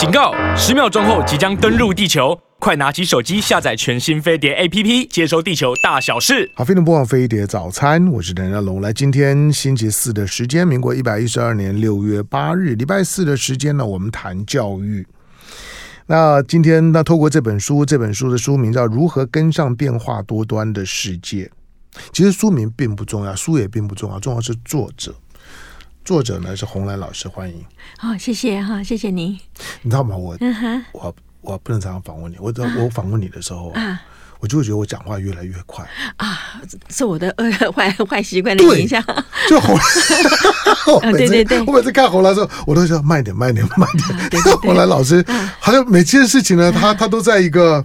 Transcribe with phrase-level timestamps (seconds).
[0.00, 0.32] 警告！
[0.56, 6.50] 十秒钟后即将登陆地球，快拿起手机下载全新飞碟 APP，接收地球大小事。
[6.54, 8.80] 好，飞碟播放飞碟早餐，我是邓家龙。
[8.80, 15.06] 来，今天星期四的时间，民国一百一十二年六月八日，礼拜四的时间呢，我们谈教育。
[16.06, 21.44] 那今天那，透过这本书，这本书的书名叫《如何跟上变化多端的世界》。
[22.10, 25.14] 其实书名并不重要，书也并不重要，重要是作者。
[26.04, 27.64] 作者呢是洪兰老师，欢迎。
[27.98, 29.38] 好、哦，谢谢哈，谢谢您。
[29.82, 30.16] 你知道吗？
[30.16, 32.36] 我、嗯、我我不能常常访问你。
[32.40, 34.00] 我我访问你的时候啊，
[34.40, 35.86] 我就会觉得我讲话越来越快
[36.16, 39.02] 啊，是我的呃坏坏习惯的影响。
[39.48, 39.76] 就洪
[41.02, 44.08] 兰， 对对对，我每次看红兰的时候，我都说慢点，慢点，慢点。
[44.30, 45.24] 对对对洪兰老师
[45.60, 47.84] 好像每件事情呢，他他都在一个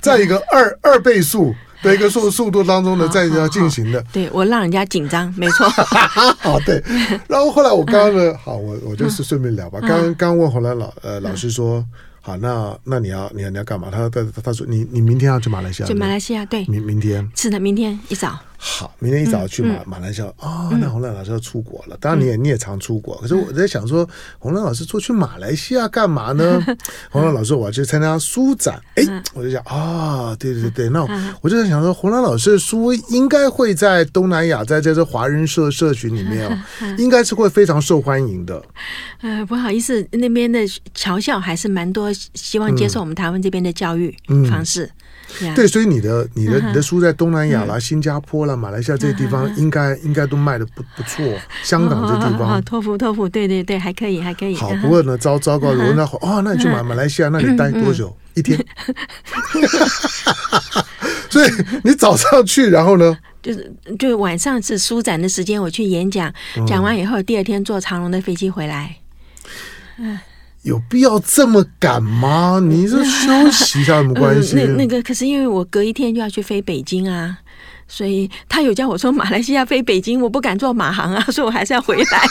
[0.00, 1.54] 在一个二二倍速。
[1.82, 5.68] 的一个速速度当中呢， 在要进行的， 对我让人家紧张，没错。
[6.40, 6.82] 好，对。
[7.28, 9.80] 然后后来我刚刚呢，好，我我就是顺便聊吧。
[9.80, 11.84] 刚刚问回来老呃老师说，
[12.20, 13.88] 好，那那你要你要你要干嘛？
[13.90, 18.38] 他他他说你你明天要去马来西亚，去马来西亚，对，明明天是的，明天一早。
[18.60, 21.96] 好，明天一早去马、嗯、马来西亚哦，那洪亮老师要出国了。
[22.00, 24.06] 当然你也你也常出国，可是我在想说，
[24.40, 26.60] 洪亮老师说去马来西亚干嘛呢？
[27.10, 31.06] 洪亮老师我要去参加书展，哎，我就想啊、哦，对对对，那
[31.40, 36.58] 我就在想说，洪亮老师的书应该会在东南亚，在这些华人社社群里面哦，
[36.98, 38.60] 应该是会非常受欢迎的。
[39.22, 40.60] 呃，不好意思，那边的
[40.94, 44.12] 侨校还是蛮多，希望接受我们台湾这边的教育
[44.50, 44.90] 方式。
[45.54, 51.24] 对，所以你的你的你的书在东南亚啦、嗯、新加坡啦、马来西亚这些地方应该，应该都卖的不不错。
[51.62, 54.56] 香港这地方，哦，托福托福，对对对，还可以还可以。
[54.56, 58.16] 好，不过呢，糟糟糕，如果那哦，那你去马马来西亚，那你待多久？
[58.34, 58.58] 一天。
[61.30, 61.50] 所以
[61.84, 63.16] 你早上去，然后呢？
[63.42, 66.32] 就是就晚上是书展的时间，我去演讲，
[66.66, 68.96] 讲完以后，第二天坐长龙的飞机回来。
[69.98, 70.18] 嗯。
[70.68, 72.60] 有必要这么赶吗？
[72.62, 74.54] 你是休息一下有什么关系？
[74.60, 77.38] 那那个可是因为我隔一天就要去飞北京啊，
[77.88, 82.28] 所以他有叫我说马来西亚飞北京，我不敢坐马航啊，所以我还是要回来。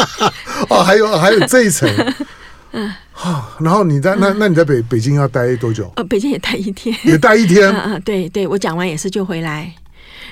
[0.68, 1.88] 哦，还有还有这一层，
[2.72, 5.90] 嗯，好，然后你在那那你在北北京要待多久？
[5.96, 7.68] 呃，北京也待一天，也待一天。
[7.70, 9.72] 嗯嗯，对对，我讲完也是就回来，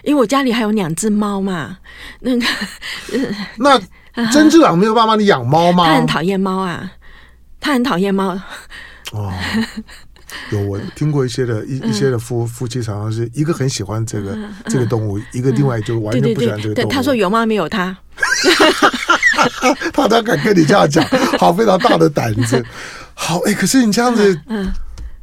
[0.05, 1.79] 因为我家里还有两只猫嘛。
[2.21, 2.47] 那个，
[3.57, 3.81] 那
[4.31, 5.87] 曾志朗没有办法你养猫吗？
[5.87, 6.93] 他很讨厌猫啊。
[7.67, 8.29] 他很讨厌猫。
[9.11, 9.33] 哦，
[10.53, 14.39] 有我听过一些的一一些的夫夫妻常常是一个很喜欢这个
[14.69, 16.89] 这个动物，一个另外就完全不喜欢这个动物。
[16.89, 17.97] 他说有猫没有他，
[19.93, 21.05] 他都敢跟你这样讲，
[21.41, 22.65] 好，非常大的胆子。
[23.15, 24.73] 好，哎，可是你这样子，嗯。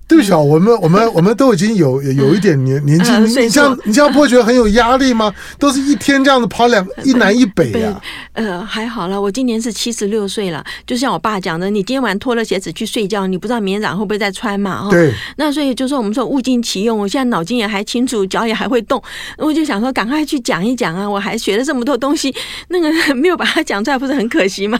[0.07, 5.33] 对不起啊，我们我们我们都已经有有一点年年纪，你这样你这样不会觉得很有压力吗？
[5.57, 8.01] 都是一天这样子跑两一南一北啊。
[8.33, 10.63] 呃，还好了，我今年是七十六岁了。
[10.85, 14.87] 就像我爸讲的，你今天晚上脱了鞋子去睡觉，你不知道明天早上会不会再穿嘛？
[14.91, 15.13] 对。
[15.37, 19.01] 那所以就说我们说物尽其用，我现在脑筋也还清楚，脚也还会动，
[19.37, 21.09] 我就想说赶快去讲一讲啊！
[21.09, 22.33] 我还学了这么多东西，
[22.67, 24.79] 那个 没有把它讲出来，不是很可惜吗？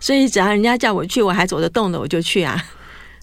[0.00, 2.62] 所以只要人家叫我去，我还走得动的，我就去啊。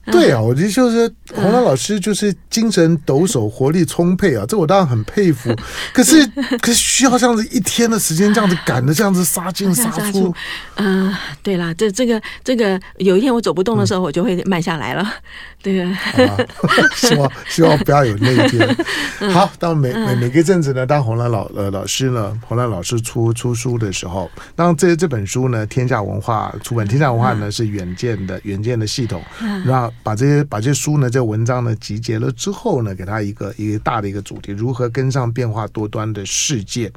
[0.06, 5.56] 对啊，我觉得就是洪兰老师就是精神抖擞、活力充沛啊， 这我当然很佩服。
[5.94, 6.25] 可是，
[6.59, 10.34] 可是需要这样子一天的时间，这样子赶着，这样子杀进杀出。
[10.78, 11.13] 嗯，
[11.44, 15.07] 对啦，这这个这个，有一天我走不动的时候，我就会慢下来了。
[15.62, 15.95] 对啊，
[16.95, 18.75] 希望希望不要有那一天。
[19.31, 29.22] 好，当每每每个阵子呢，当洪兰老呃老师呢，洪兰老师出出书的时候，当这这本书呢，天下文化出版，天下文化呢是远见的远见的系统，
[29.63, 29.91] 让。
[30.03, 36.91] 把这些把这些书呢，这文章呢集结了之后呢，给他一个一个大的一个主题：如何跟上变化多端的世界。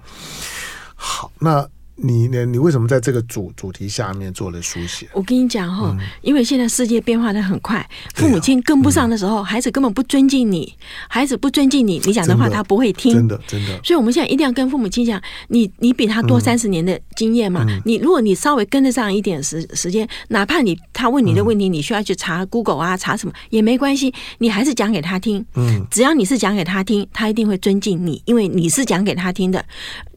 [0.95, 1.69] 好，那。
[1.97, 2.45] 你呢？
[2.45, 5.09] 你为什么在这个主主题下面做了书写？
[5.13, 10.75] 我跟你讲哈、哦，嗯、因为现在世界变化的很快，父母亲跟不上的时候，嗯、孩子根本不尊敬你，
[11.09, 13.67] 孩子不尊敬你，你讲的话他不会听，真的真的。
[13.67, 25.45] 真的，所以我们现在一定要跟父母亲讲，你你比他多三十年的经验嘛，嗯、你如果你稍微跟得上一点时时间，哪怕你他问你的问题，你需要去查 Google 啊，查什么也没关系，你还是讲给他听。
[25.55, 29.65] 嗯，只要你是讲给他听，他一定会尊敬你，因为你是讲给他听的。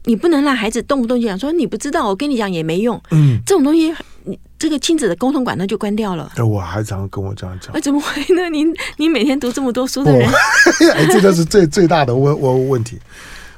[0.04, 3.00] 你不能让孩子动不动就讲说你不知道，我跟你讲也没用。
[3.10, 3.94] 嗯，这种东西，
[4.24, 6.32] 你这个亲子的沟通管道就关掉了。
[6.36, 7.72] 哎，我孩子常跟我这样讲。
[7.74, 8.48] 哎，怎么会呢？
[8.50, 8.64] 你
[8.96, 10.28] 你每天读这么多书的人，
[10.96, 12.98] 哎，这就是最最大的问问问题。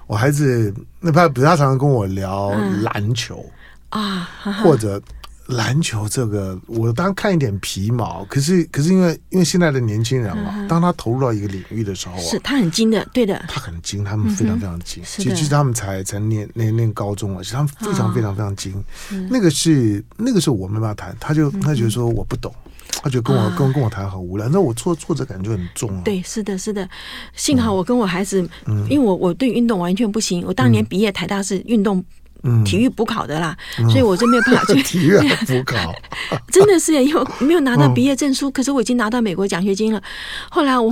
[0.06, 2.50] 我孩子那他比他常常跟我聊
[2.82, 3.44] 篮球
[3.90, 4.28] 啊，
[4.62, 5.00] 或者。
[5.50, 15.02] 篮球这个，我当然看一点皮毛，可是可是因为因为现在的年轻人啊，当他投入到一个领域的时候啊，是他很精的，对的，他很精，他们非常非常精。
[15.04, 18.82] 其实他们才才念念念高中啊，其实他们非常非常非常精。
[19.28, 22.54] 那个是那个时候我没办法谈，他就他觉得说我不懂，
[23.02, 26.02] 他觉得跟我、啊、跟跟我谈很无聊，那我挫挫折感觉很重啊。
[26.04, 26.88] 对，是的，是的。
[27.34, 30.44] 幸好我跟我孩子，嗯、因为我我对运动完全不行。
[30.46, 32.04] 我当年毕业台大是运动。
[32.64, 33.56] 体育补考的啦，
[33.90, 35.94] 所以我就没有办法去 体育补考。
[36.50, 40.02] 真的是因为没有拿到毕业证书，可是我已经拿到美国奖学金了。
[40.50, 40.90] 后来我，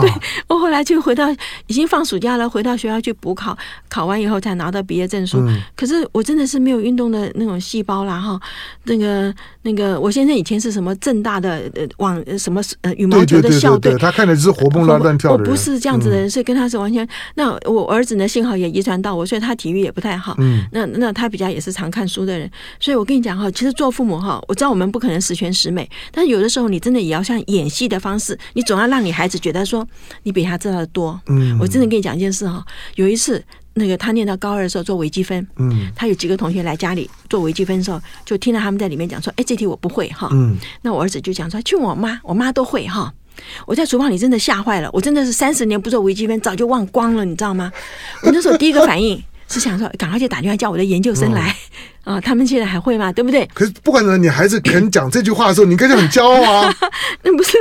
[0.00, 0.10] 对，
[0.48, 1.30] 我后来就回到
[1.66, 3.56] 已经放暑假了，回到学校去补考，
[3.88, 5.42] 考完以后才拿到毕业证书。
[5.76, 8.40] 可是我真的是没有运动的那种细胞啦哈。
[8.84, 9.32] 那个
[9.62, 15.44] 那个，我先生以前是什么正大的呃网什么呃羽毛球的校队，他看的是活蹦乱乱跳的。
[15.44, 17.06] 我不是这样子的人，所以跟他是完全。
[17.34, 20.34] 那我儿子呢，幸好也遗传到我，所以他体育也不太好。
[20.38, 20.64] 嗯。
[20.72, 29.86] 那那那他比较也是常看书的人，所以我跟你讲哈，其实做父母哈，我知道我们不可能十全十美，但是有的时候你真的也要像演戏的方式，你总要让你孩子觉得说
[30.22, 31.20] 你比他知道的多。
[31.26, 32.64] 嗯，我真的跟你讲一件事哈，
[32.96, 33.42] 有一次
[33.74, 43.12] 那个他念到高二的时候做微积分，嗯，他有几个同学来家里做微积分的时候，就听到他们在里面讲说，哎，这题我不会哈，嗯，那我儿子就讲说，去我妈，我妈都会哈，
[43.66, 47.72] 我在厨房里真的吓坏了，我真的是三十年不做微积分，早就忘光了，你知道吗？
[48.24, 49.22] 我那时候第一个反应。
[49.50, 51.54] 是想说，赶快去打电话叫我的研究生来
[52.04, 52.20] 啊！
[52.20, 53.12] 他们现在还会吗？
[53.12, 53.44] 对不对？
[53.52, 56.74] 可是不管怎么，你孩子肯讲这句话的时候，你应该就很骄傲啊！
[57.22, 57.58] 那不是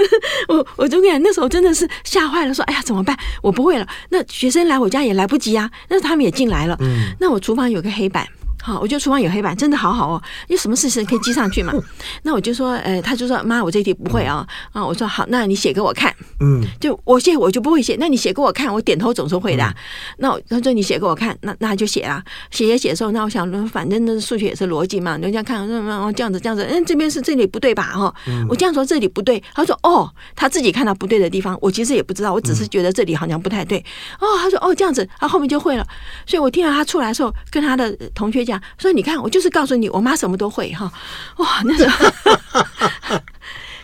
[0.47, 3.17] 我，我就跟你讲，那时候真的是吓坏了，说：“哎呀，怎么办？
[3.41, 6.77] 我不会了。”那学生来我家也来不及啊，那他们也进来了。
[6.79, 8.27] 嗯，那我厨房有个黑板。
[8.69, 11.73] 好，我觉得厨房有黑板，真的好好哦，有什么事情可以记上去嘛？
[12.21, 19.73] 那我就说，呃，他就说，妈，我这题不会啊，啊，我说好，那你写给我看，嗯，就我写我就不会写，那你写给我看，我点头总是会的、啊。
[20.17, 27.83] 那他说你写给我看，那那他就写啊，写写写的时候，那我想，反正那数学也是逻辑嘛，人家看，嗯，这样子这样子，嗯，这边是这里不对吧？
[27.83, 28.13] 哈，
[28.49, 33.79] 我这样说这里不对，他说哦，他自己看到不对的地方，我其实也不知道，我只是觉得这里好像不太对。
[34.19, 35.87] 哦，他说哦这样子，他后面就会了。
[36.25, 38.39] 所以我听到他出来的时候，跟他的同学。
[38.77, 40.91] 所以你看，我就是告诉你，我妈什么都会哈。
[41.37, 42.09] 哇，那时候，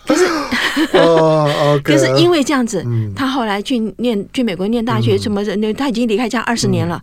[0.05, 0.25] 可是，
[0.97, 2.85] 哦，可是因为这样子，
[3.15, 7.01] 他后来去念去美国念大学什么的，那他已经离开家二十年了。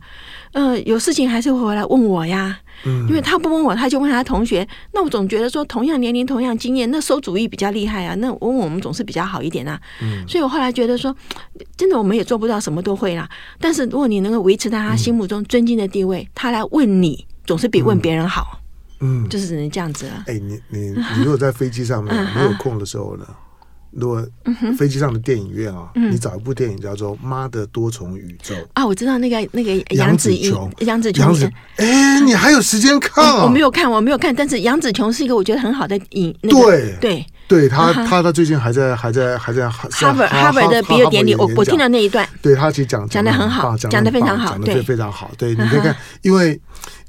[0.54, 2.58] 嗯，有事情还是会回来问我呀。
[2.84, 4.66] 嗯，因为他不问我，他就问他同学。
[4.92, 8.14] 那我总觉得说，同样年龄、同样经验，那馊主意比较厉害啊。
[8.16, 9.80] 那问我们总是比较好一点啊。
[10.02, 11.14] 嗯，所以我后来觉得说，
[11.76, 13.26] 真的我们也做不到什么都会啦。
[13.58, 17.26] 但是如果你能够维持在他心目中尊敬的地位，他来问你。
[17.44, 18.60] 总是比问别人好，
[19.00, 20.24] 嗯，就是只能这样子了。
[20.26, 23.26] 哎，你你你如果在飞机上面 没有空的时候呢？
[23.92, 24.26] 如果
[24.76, 33.44] 飞机上的电影院啊，你找一部电影叫做《妈的多重宇宙》啊，我知道那个那个杨紫琼，杨紫琼，杨紫，哎，你还有时间看啊？
[33.44, 36.96] 我没有看，我没有看，但是杨紫琼是一个我觉得很好的影，对。
[37.00, 37.26] 对。
[37.48, 46.52] 对，他他他最近还在还在还在哈佛哈佛的毕业典礼，我我听了那一段，对他其实讲讲的很好，讲的非常好，讲的非常好，对，你可以看，因为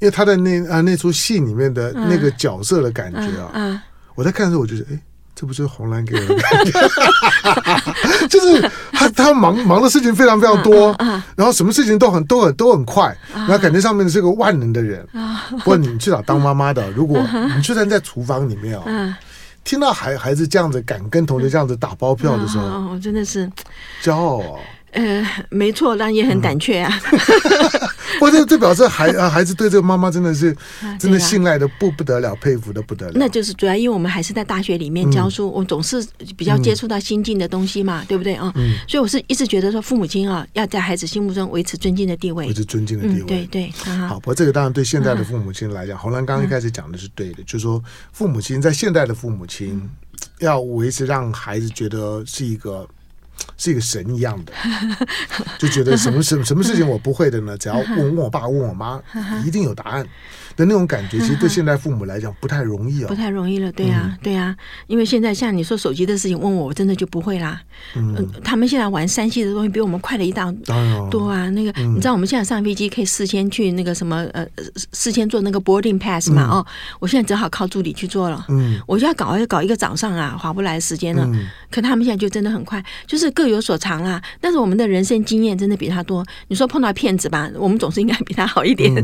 [0.00, 3.20] 因为他在那啊那出戏里面的那个角色的感觉
[3.54, 3.82] 啊，
[4.14, 5.00] 我在看的时候我觉得哎。
[5.34, 10.94] 这不是红蓝给我的感觉， 就是他他忙忙的事情非常非常多，
[11.36, 15.06] 然后什么事情都很都很都很快，然后感觉上面是个万能的人。
[15.50, 17.20] 不过你去找当妈妈的， 如果
[17.56, 19.14] 你就算在厨房里面哦，
[19.64, 23.50] 听到孩孩子这样子敢跟同学这样子打包票的时候，我真的是
[24.02, 24.60] 骄傲啊。
[24.92, 26.92] 呃，没错，但也很胆怯啊。
[28.18, 30.56] 不过这这表示孩孩子对这个妈妈真的是
[30.98, 33.12] 真的信赖的不不得了，佩服的不得了。
[33.16, 36.04] 那就是主要因为我们还是在大学里面教书，我总是
[36.36, 38.52] 比较接触到新进的东西嘛，对不对啊？
[38.56, 38.76] 嗯。
[38.88, 43.26] 所以我是一直觉得说，父母亲啊，要在孩子心目中维持尊敬的地位，维持尊敬的地位。
[43.26, 43.70] 对对。
[44.08, 49.88] 好，不过这个当然对现在的父母亲来讲，洪兰刚刚一开始讲的是对的，就是说父母亲在现代的父母亲
[50.38, 52.88] 要维持让孩子觉得是一个。
[53.56, 54.52] 是一个神一样的，
[55.58, 57.56] 就觉得什么什什么事情我不会的呢？
[57.58, 59.00] 只要问问我爸问我妈，
[59.44, 60.06] 一定有答案。
[60.56, 63.72] 的那种感觉，其实对现在父母来讲不太容易啊，不太容易了。
[63.72, 64.54] 对呀，对呀，
[64.86, 67.60] 因为现在像你说手机的事情，问我，我真的就不会啦。
[67.96, 70.52] 嗯，他们现在玩三 C 的东西比我们快了一大
[71.10, 71.50] 多啊。
[71.50, 74.46] 那个，你知道我们现在上飞机可以事先去那个什么呃，
[74.92, 76.44] 事先做那个 boarding pass 嘛？
[76.44, 76.64] 哦，
[77.00, 78.46] 我现在只好靠助理去做了。
[78.48, 81.28] 嗯，我就要搞要搞一个早上啊，划不来时间了。
[81.68, 84.22] 可他们现在就真的很快，就是各有所长啦。
[84.40, 86.24] 但是我们的人生经验真的比他多。
[86.48, 88.94] 你说碰到骗子吧，我们总是应该比他好一点。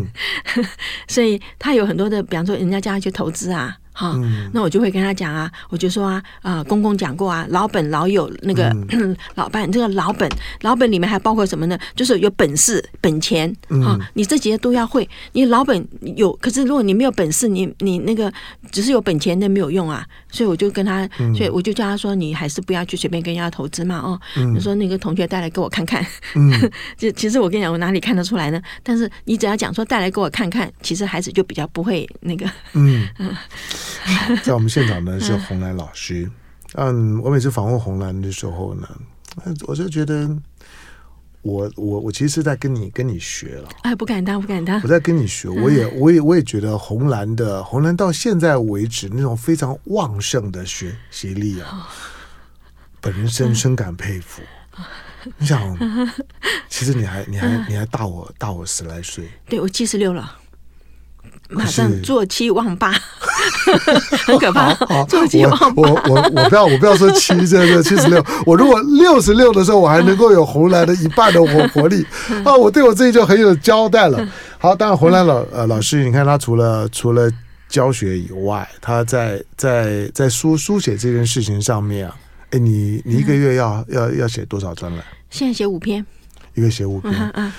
[1.09, 1.39] 所以。
[1.59, 3.77] 他有很多的，比方说人家叫他去投资啊。
[4.01, 4.17] 好，
[4.55, 8.75] 那我就会跟他讲啊，我就说啊，啊，公公讲过啊，老本老有那个
[9.37, 10.27] 老伴，这个老本
[10.63, 11.79] 老本里面还包括什么呢？
[11.95, 13.55] 就是有本事、本钱
[13.85, 15.07] 啊，你这几些都要会。
[15.33, 18.33] 你老本有，可是如果你没有本事，你你那个
[18.73, 20.07] 只是有本钱那没有用啊。
[20.33, 23.99] 所以我就跟他，所以我就叫他说，你还是不要去随便跟人家投资嘛。
[23.99, 24.19] 哦，
[24.55, 26.03] 你说那个同学带来给我看看，
[26.97, 28.63] 就其实我跟你讲，我哪里看得出来呢？
[28.83, 33.37] 但是你只要讲说带来给我看看，其实孩子就比较不会那个，嗯嗯。
[34.43, 36.31] 在我们现场呢是红兰老师，
[36.75, 38.89] 嗯，我每次访问红兰的时候呢，
[39.67, 40.29] 我就觉得
[41.43, 43.69] 我我我其实是在跟你跟你学了。
[43.83, 44.81] 哎，不敢当，不敢当。
[44.83, 51.89] 我在跟你学，我也我也我也觉得红兰的红兰到现在为止那种非常旺盛的学学历啊，
[53.01, 54.43] 本人深深感佩服。
[55.37, 55.77] 你想，
[56.71, 60.40] 其实你还你还你还大我大我十来岁，对，我七十六了，
[61.49, 62.93] 马上做七忘八，
[64.27, 64.73] 很可怕。
[65.05, 72.07] 做七忘八，我我我不要我不要说七这个 七十六，我如果六十六的时候我还能够有红兰的一半的活 活力
[72.45, 74.27] 啊，我对我自己就很有交代了。
[74.59, 77.31] 好，当然红兰老呃老师，你看他除了除了
[77.69, 82.17] 教学以外，他在在在书书写这件事情上面啊。
[82.51, 85.05] 哎，你你一个月要、嗯、要要写多少专栏？
[85.31, 86.05] 现在写五篇，
[86.55, 87.15] 一个写五篇。
[87.15, 87.53] 嗯，嗯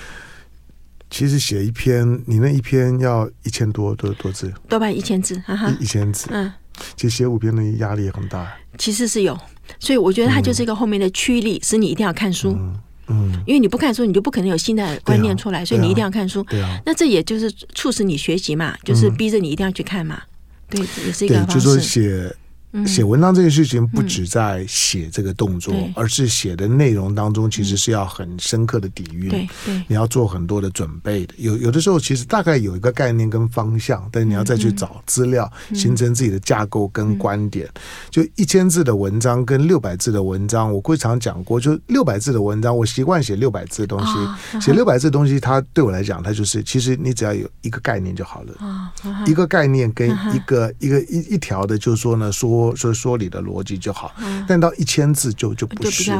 [1.12, 6.26] 其实写一篇，你那一篇要一千多多多字，多半一千字，哈哈，一千字。
[6.30, 6.50] 嗯，
[6.96, 8.50] 其实写五篇的压力也很大。
[8.78, 9.38] 其实是有，
[9.78, 12.56] 所以我觉得它就是一个后面的驱力，使你一定要看书。
[12.58, 16.42] 嗯，嗯因为你不看书，你就不可能有新的观念出来，啊、所以你一定要看书。
[16.44, 16.80] 对啊。
[16.86, 20.22] 那这也就是促使你学习嘛，就是逼着你一定要去看嘛。
[20.70, 21.54] 嗯、对，也是一个方式。
[21.54, 22.36] 就是说写。
[22.86, 29.46] 写文章这件事情不止在写这个动作，嗯、而是写的内容当中其实是要很深刻的底蕴。
[29.86, 31.34] 你要做很多的准备的。
[31.36, 37.66] 有有的时候其实大概有一个概念跟方向，但你要再去找资料，嗯、形成自己的架构跟观点。
[37.66, 44.12] 嗯、就一千字的文章跟六百字的文章，我会常讲过，就六百字的文章，我习惯写六百字的东西。
[44.14, 48.54] 哦、写六百字的东西，它对我来讲，它就是其实你只要有一个概念就好了。
[48.60, 52.61] 哦、一个概念跟一个、哦、一个一一条的，就是说呢说。
[52.76, 54.12] 说说理的逻辑就好，
[54.46, 56.12] 但到一千字就就不是，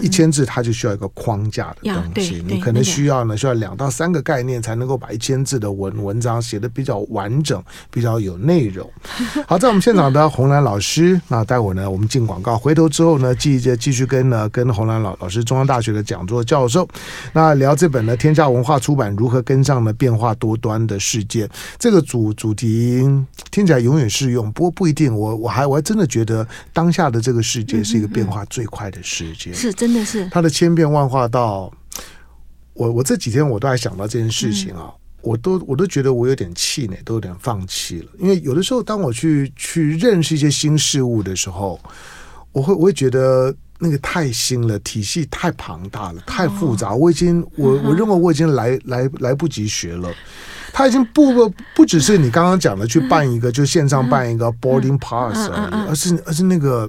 [0.00, 8.88] 一千字它就需要一个框架的东西，你可能需要呢需要两到三个概念才能够把一千字的文文章写的比较完整，比较有内容。
[9.46, 16.88] 好，在我们现场的洪兰老师，那待会儿呢我们进广告，回头之后呢继续继续跟呢跟洪兰老老师，中央大学的讲座教授，
[17.32, 23.02] 那聊这本呢天下文化出版如何跟上呢变化多端的世界，这个主主题
[23.50, 26.46] 听起来永远适用，不过不一定，我我还我还真的觉得。
[26.72, 31.68] 当下的这个世界是一个变化最快的世界，是真的是它的千变万化到
[32.74, 34.88] 我我这几天我都还想到这件事情啊，
[35.20, 38.06] 我都我都觉得我有点气馁，都有点放弃了。
[38.20, 41.80] 因为有的时候当我去去认识一些新事物的时候，
[42.52, 50.08] 我会我会觉得那个太新了，体系太庞大了，太复杂，我已经我我认为我已经来来来不及学了。
[50.72, 56.88] 他已经不不不只是你刚刚讲的去办一个，就线上办一个 boarding pass 而已，而是而是那个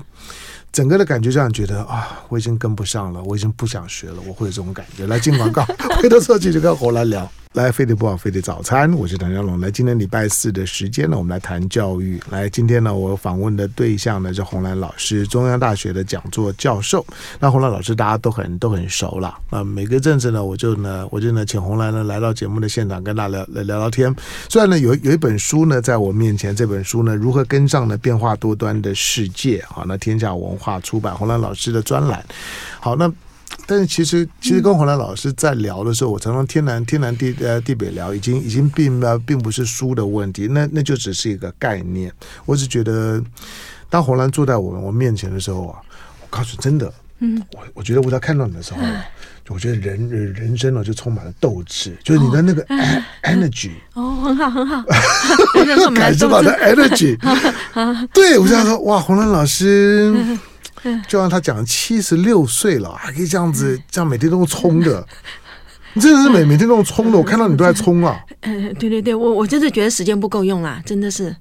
[0.71, 5.07] 整个的感觉，这样觉得啊，我已经跟不上了，我已经不想学了，我会有这种感觉。
[5.07, 5.65] 来进广告，
[6.00, 7.31] 回头设计就跟侯来聊。
[7.53, 9.60] 来，飞得不好，飞得早餐，我是唐湘龙。
[9.60, 12.17] 来，今天礼拜四的时间呢，我们来谈教育。
[12.29, 17.05] 来，今天呢，我访问的对象呢是洪兰老师，中央大学的讲座教授。
[17.41, 19.38] 那洪兰老师大家都很都很熟了。
[19.50, 24.15] 那每个阵子呢，我就呢，我就呢，请洪兰呢来到节目的现场，跟大家聊聊聊聊天。
[24.48, 29.62] 虽然呢，有有一本书呢在我面前，这本书呢如何跟上呢变化多端的世界？
[29.67, 32.25] 好，那天下文化出版洪兰老师的专栏。
[32.79, 33.12] 好，那。
[33.67, 42.12] 但是其实，其实跟洪兰老师在聊的时候，我常常天南天南地呃地北聊，已经已经并呃并不是书的问题，那那就只是一个概念。
[42.46, 43.24] 我只觉得，
[43.89, 45.79] 当洪兰坐在我我面前的时候啊，
[46.22, 48.79] 我告诉你真的，嗯，我我觉得我在看到你的时候，
[49.48, 52.65] 我觉得人人生呢就充满了斗志，就是你的那个
[53.24, 54.84] energy 哦，很好很好，
[55.96, 57.17] 感受到的 energy，
[58.13, 60.38] 对我想说哇，洪兰老师。
[61.07, 65.05] 就像他讲，七十六岁了，还可以这样子，这样每天都冲的，
[65.93, 67.17] 你真的是每每天都冲的。
[67.17, 68.19] 我看到你都在冲啊。
[68.41, 71.35] 嗯，对对对，我我真的觉得时间不够用啦，真的是。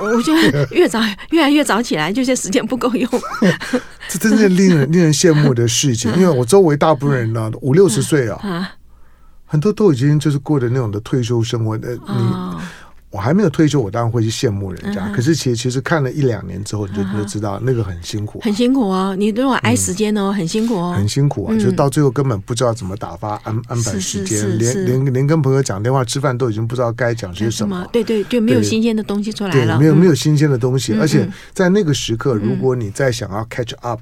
[0.00, 0.98] 我觉得越早
[1.30, 3.08] 越来越早起来，就是时间不够用。
[4.08, 8.72] 这真是令人令人羡慕的事情，因为我周围大部分人呢，五六十岁啊，
[9.46, 12.00] 很多都已经就是过的那种的退休生活的你。
[13.14, 15.08] 我还没有退休，我当然会去羡慕人家。
[15.14, 19.14] 可是其实其实看了一两年之后，你就你就知道那个很辛苦，很辛苦哦。
[19.16, 21.56] 你如果挨时间哦，很辛苦哦，很辛苦啊。
[21.56, 27.86] 就到最后根本不知道怎么打发安安排时间，连连连跟朋友讲电话、吃饭都已经不知道该讲些什么。
[27.92, 29.78] 对对，就没有新鲜的东西出来了。
[29.78, 34.00] 没有没有新鲜的东西，而且在那个时刻，如果你再想要 catch up。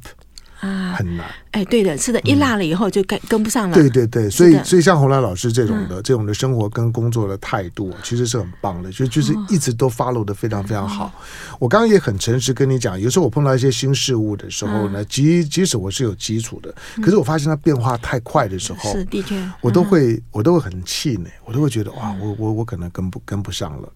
[0.63, 1.27] 啊，很难。
[1.51, 3.75] 哎，对的，是的，一落了以后就跟跟不上了。
[3.75, 11.13] 对对对，所以所以像洪兰老师这种的这种的生活跟工作的态度，其实是很棒的，就就是一直都 follow 的非常非常好。
[11.59, 23.93] 我刚刚也很诚实跟你讲，有时候我碰到一些新事物的时候呢，即即使我是有基础的，可是我发现它变化太快的时候，是的确，我都会我都会很气馁，我都会觉得哇，我我我可能跟不跟不上了。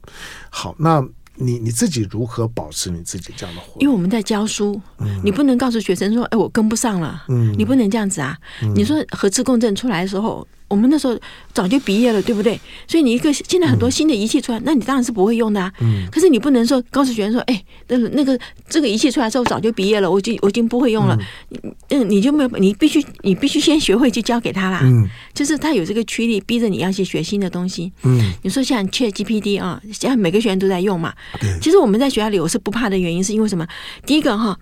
[0.51, 1.07] 好，那。
[1.37, 3.81] 你你自己如何保持你自己这样的活？
[3.81, 8.37] 因为我们在教书，嗯、你不能告诉学生说：“哎，我跟不上了。”嗯，你不能这样子啊！
[8.63, 10.47] 嗯、你说核磁共振出来的时候。
[10.69, 11.17] 我们那时候
[11.53, 12.59] 早就毕业了，对不对？
[12.89, 15.73] 所以你一个现在很多新的仪器出来，嗯、那你当然是不会用的啊。
[15.81, 16.07] 嗯。
[16.11, 21.17] 可是你不能说告诉学生说，哎，那个那个这个仪器出来之后早就毕业了，我就我已经不会用了。
[21.51, 21.75] 嗯。
[21.91, 24.81] 嗯，你就没有，你必须你必须先学会去教给他啦。
[24.83, 25.09] 嗯。
[25.33, 27.93] 就是他有这个驱力，逼着你要去学新的东西。
[28.03, 28.33] 嗯。
[28.43, 31.15] 你说像 ChatGPT 啊，现在每个学员都在用嘛。
[31.41, 31.49] 对。
[31.61, 33.67] 其实我们在学校里我是不怕的原因，是因为什么？
[34.05, 34.59] 第一个哈，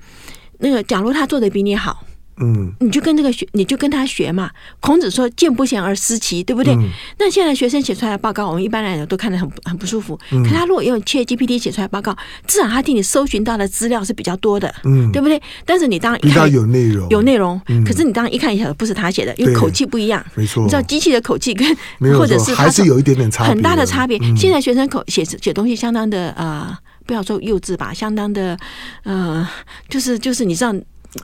[0.58, 2.04] 那个假如他做的比你好。
[2.38, 4.50] 嗯，你就跟这个学，你就跟他学嘛。
[4.80, 10.18] 孔子说：“见不贤而思齐，对不对？”嗯、那现在学生写出来的报告，我们一般来讲都看得很很不舒服。
[10.32, 15.40] 嗯、可他如果用 ChatGPT 写出来报告，至少他替你搜寻到的资料是比较多的，嗯，对不对？
[15.64, 20.62] 但是你当一看有内容，有内容，嗯、可是你当一看一晓得不是他写的，因为口气不一样，没错。
[20.64, 21.76] 你知道机器的口气跟
[22.18, 24.18] 或者是还是有一点点差，很大的差别。
[24.18, 26.76] 嗯、现在学生口写写东西相当的呃，
[27.06, 28.58] 不要说幼稚吧，相当的
[29.04, 29.48] 呃，
[29.88, 30.74] 就是就是你知道。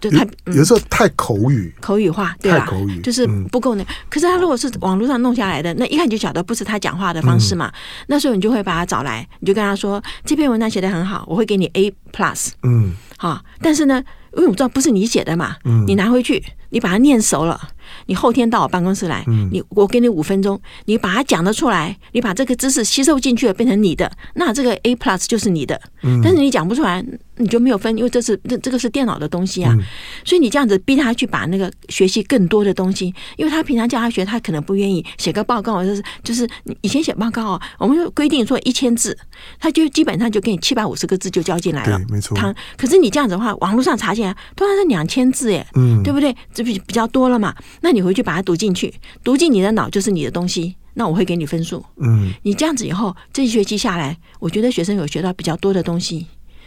[0.01, 2.67] 就太有，有时候太口语，口语化，对吧？
[2.67, 3.83] 口语就是不够那。
[3.83, 7.69] 嗯、可是他如果是网络上弄下来的，那一看就晓得不是他讲话的方式嘛。
[7.69, 7.75] 嗯、
[8.09, 13.43] 那时候你就会把他找来，你就跟他说：“这篇文章写的很好，我会给你 A plus。”嗯，好。
[13.61, 14.03] 但是呢，
[14.37, 17.61] 因为我知道不是你写的嘛，嗯，你拿回去，你把它念熟了。
[18.07, 25.81] 你后天到我办公室来，你我给你五分钟，你把它讲得出来，你把这个知识吸收进去了，变成你的，那这个 A plus 就是你的。
[26.23, 27.05] 但是你讲不出来，
[27.37, 29.77] 你就没有分，因为这是这这个是电脑的东西啊。
[30.25, 36.49] 所以你这样子逼他去把那个学习更多的东西，因为他平常叫他学，他可能不愿意写个报告，就是就是
[36.83, 39.17] 以前写报告哦，我们就规定说一千字，
[39.59, 42.37] 他就基本上就给你七百五十个字就交进来了，没错。
[42.37, 46.35] 他可是你这样子的话，网络上查起来，突然是两千字耶，嗯，对不对？
[46.61, 47.55] 这比比较多了嘛。
[47.81, 48.93] 那你回去把它读进去，
[49.25, 51.85] 读进你的脑就是你的东西，那我会给你分数。
[51.97, 56.27] 嗯，你这样子以后这一学期下来，我觉得学生有学到比较多的东西。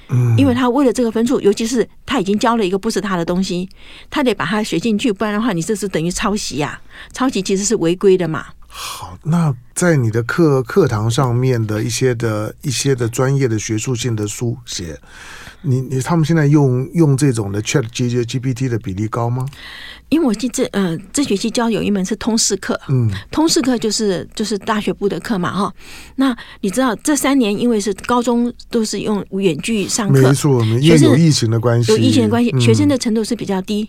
[0.09, 3.69] 嗯，因为他为了这个分数，尤其是他已经教了一个不是他的东西，
[4.09, 6.81] 他得把它学进去，不然的话，你这是等于抄袭呀、啊。
[7.13, 8.47] 抄袭其实是违规的嘛。
[8.67, 14.99] 好，那在你的课课堂上面的一些的一些的专业的学术性的书写。
[15.63, 19.45] 你你他们现在用用这种的 Chat G G P T 的比例高吗？
[20.09, 25.73] 因为我记这呃这学期教有一门是通识课，嗯，通识课就是就是大学部的课嘛哈。
[26.17, 33.81] 那你知道这三年因为是高中都是用远距上课，没错，因为有疫情的关系，有疫情的关系，学生的程度是比较低。
[33.83, 33.87] 嗯、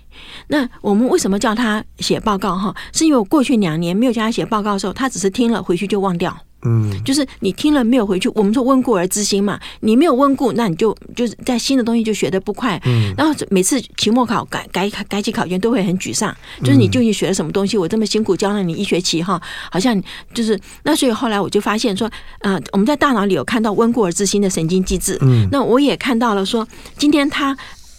[0.49, 2.75] 那我们为什么叫他写报告哈？
[2.93, 6.35] 是因为我过去两年没有叫他写报告的时候，他只是听了回去就忘掉。
[6.65, 8.29] 嗯，就是你听了没有回去？
[8.35, 12.81] 我们说温故而知新嘛，你没有温故，那你就就是在新的东西就学的不快。
[12.85, 17.77] 嗯，然后每次期末考改改改起考卷都会很沮丧，就是你究竟学了什么东西？
[17.77, 20.01] 我这么辛苦教了你一学期哈，好像
[20.33, 25.19] 就是那，所以后来我就发现说，呃，我们在大脑里有看到温故而知新的神经机制。
[25.21, 27.57] 嗯，那我也看到了说，今天他。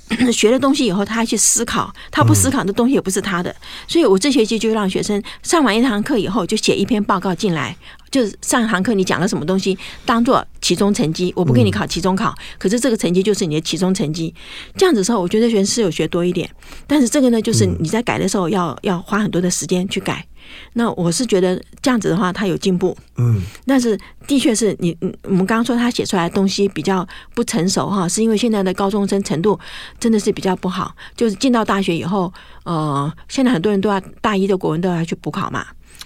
[0.32, 3.56] 学了东西以后，他还去思考，他不思考的东西也不是他的，
[3.88, 7.76] 所以我这学期就让学生上完一堂课以后，就写一篇报告进来，
[8.12, 14.34] 就是上一堂课你讲了什么东西，当做期中成绩，我不给你考期中考，可是这个成绩就是你的期中成绩。
[14.78, 16.50] 这样子的时候，我觉得学生是有学多一点，
[16.86, 20.26] 但是这个呢，就是你在改的时候要要花很多的时间去改。
[20.74, 29.60] 那我是觉得这样子的话，他有进步，嗯，但是的确是你，我们刚刚说他写出来的东西比较不成熟哈，是因为现在的高中生程度
[30.00, 32.32] 真的是比较不好，就是进到大学以后，
[32.64, 35.66] 呃，现在很多人都要大一的国文都要去补考嘛，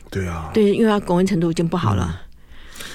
[0.09, 2.21] 对啊，对，因为他国文程度已经不好了。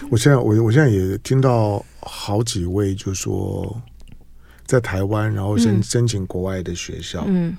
[0.02, 3.82] 嗯、我现在我我现在也听到好几位就说
[4.64, 7.48] 在台湾，然后申申请国外的学校，嗯。
[7.48, 7.58] 嗯。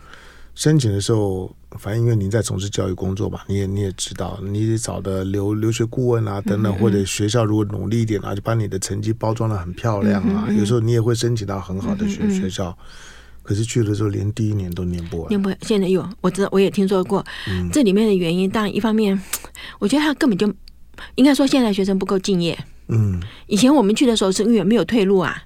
[0.58, 10.48] 申请的时候，反正因为您在从事教育工作嘛，你也你也知道，你得找的留留学顾问啊等等，或者学校如果努力一点啊，就把你的成绩包装的很漂亮啊。
[10.58, 12.78] 有时候你也会申请到很好的学学校，
[13.44, 15.30] 可是去的时候连第一年都念不完。
[15.30, 19.20] 念不完，现在有我知道，我也听说过，嗯、这里面的原因，当然一方面，
[19.80, 20.52] 我觉得他根本就
[21.16, 22.58] 应该说现在学生不够敬业。
[22.88, 25.44] 嗯，以前我们去的时候是因为没有退路啊。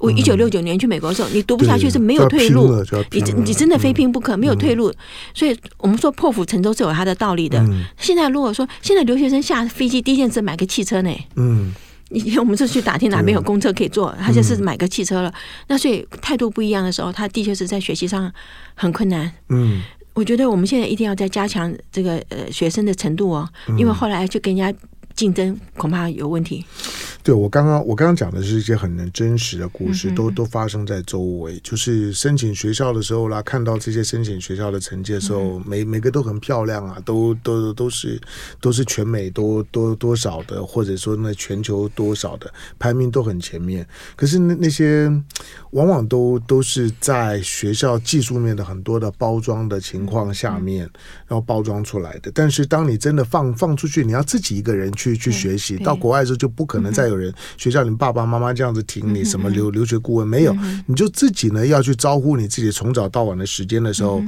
[0.00, 2.82] 我一九六九年去美国的时候，你读不下去是没有退路，
[3.12, 4.90] 你你真的非拼不可，没有退路。
[5.34, 7.62] 所以我们说破釜沉舟是有它的道理的。
[7.98, 11.74] 现在如果说现在留学生下飞机第一件事买个汽车呢，嗯，
[12.08, 15.32] 以前我们是去打听哪边有公车可以坐，他就是买个汽车了。
[15.68, 18.32] 那所以态度不一样的时候，他的确是在学习上
[18.74, 19.30] 很困难。
[19.50, 19.82] 嗯，
[20.14, 24.78] 我觉得我们现在一定要再加强这个呃学生的程度哦，因为后来就跟人家。
[25.20, 26.64] 竞争恐怕有问题。
[27.22, 31.60] 对，我刚刚我刚刚讲的是一些很真实的故事，嗯、都都发生在周围。
[31.62, 38.18] 就是申请学校的时候啦，看到这些申请学校的成绩的时候，嗯、每每个都很漂亮啊，都都都是
[38.62, 43.86] 都是全美多多多少的，或者说那全球多少的排名都很前面。
[44.16, 45.12] 可是那那些
[45.72, 50.90] 往往都都是在学校技术面的很多的包装的情况下面，嗯、
[51.28, 52.32] 然后包装出来的。
[52.34, 57.08] 但是当你真的放放出去，你要自己一个人去去学习，到国外的时候就不可能再。
[57.08, 60.56] 有人学校，你爸爸妈妈这样子挺你，什么留留学顾问没有？
[60.86, 64.22] 你就自己呢要去招呼你自己，从早到晚的时间的时候，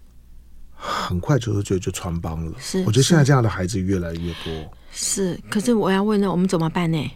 [0.74, 2.52] 很快就就就穿帮了。
[2.58, 4.72] 是，我觉得现在这样的孩子越来越多。
[4.90, 7.10] 是，可是我要问呢，我们怎么办呢？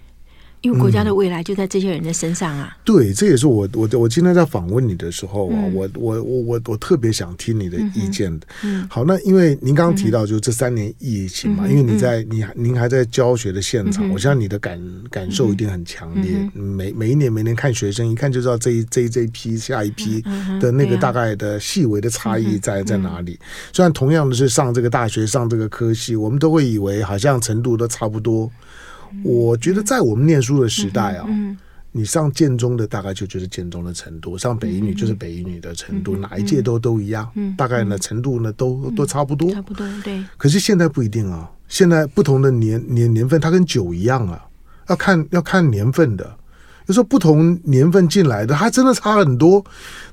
[0.63, 2.77] 因为国家的未来就在这些人的身上啊！
[2.77, 8.47] 嗯、对，这也是我我我今天在访问你的时候啊，嗯、我我我我我特别想听你的意见的。
[8.63, 14.79] 嗯，好，那因为您刚刚提到就是这三年疫情嘛，嗯、因为你在你您还在教学的现场，嗯、我相信你的感
[15.11, 16.33] 感受一定很强烈。
[16.55, 20.23] 嗯、每每一年每年看学生，一看就知道这一这一这一批下一批
[20.61, 23.39] 的那个大概的细微的差异在在哪里。
[23.73, 28.51] 虽然同样的是上这个大学上这个科系，我们都会以为好像程度都差不多。
[29.25, 31.27] 我觉得在我们念书的时代啊，
[31.93, 40.25] 你上建中的大概就就是建中的程度，上北一女就是北一女的程度，哪一届都都一样，大概呢程度呢都都差不多，差不多对。
[40.37, 44.47] 可是现在不一定啊，现在不同的年年年份，它跟酒一样啊，
[44.89, 46.37] 要看要看年份的，
[46.87, 49.65] 有时候不同年份进来的，还真的差很多。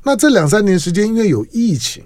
[0.03, 2.03] 那这两三年时间，因为有疫情。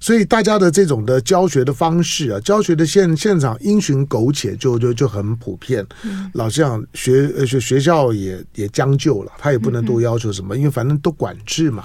[0.00, 5.86] 所以大家的这种的教学的方式啊，教学的现现场因循苟且就，就就就很普遍。
[6.04, 11.84] 嗯、老实讲，学呃学学校也也将就了，他也不能多要求什么，嗯、因为反正都管制嘛。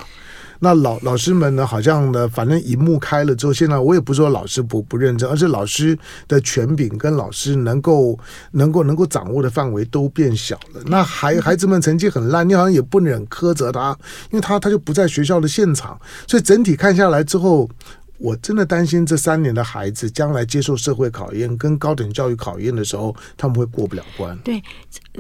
[0.60, 5.98] 那老老师们呢，好像呢，反正荧幕开了之后，现在我也不是说老师不不认真，而是老师
[6.30, 8.18] 的权柄跟老师能够
[8.52, 10.82] 能够能够掌握的范围都变小了。
[10.86, 13.90] 那孩孩子们成绩很烂，你好像也不忍苛责他，
[14.32, 17.70] 因为他他就不在学校的现场，所以整体看下来之后。
[18.18, 24.38] 我真的担心这三年的孩子将来接受社会考验跟高等教育考验的时候，他们会过不了关。
[24.38, 24.62] 对，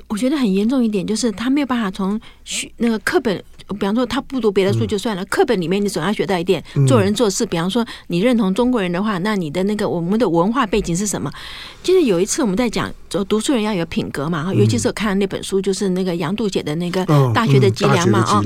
[0.07, 7.43] 我觉得很严重一点就是他没有办法从学那个课本，比方说他不读别的书就算了，嗯、课本里面你总要学到一点做人做事。
[7.43, 11.29] 嗯、比方说你认同中国人的话，那你的那个我们的文化背景是什么？
[11.83, 18.41] 其实有一次我们在讲，就读书人要有品格嘛，尤其是我看那本书，就是那个杨渡写的那个《大学的脊梁》嘛啊，